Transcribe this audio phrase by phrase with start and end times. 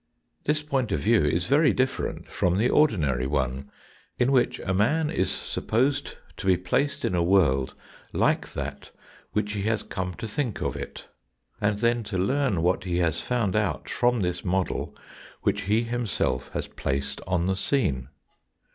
[0.45, 3.69] This point of view is very different from the ordinary one,
[4.17, 7.75] in which a man is supposed to be placed in a world
[8.11, 8.89] like that
[9.33, 11.05] which he has come to think of it,
[11.61, 14.95] and then to learn what he has found out from this model
[15.43, 18.07] which he himself has placed on the scene.